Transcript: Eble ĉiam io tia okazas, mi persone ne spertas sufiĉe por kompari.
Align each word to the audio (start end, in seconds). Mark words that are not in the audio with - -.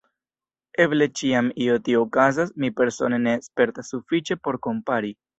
Eble 0.83 1.07
ĉiam 1.19 1.49
io 1.65 1.75
tia 1.87 1.99
okazas, 2.05 2.53
mi 2.63 2.71
persone 2.81 3.19
ne 3.27 3.33
spertas 3.49 3.93
sufiĉe 3.95 4.39
por 4.49 4.59
kompari. 4.69 5.13